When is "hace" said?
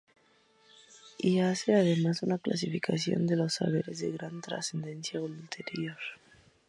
1.41-1.75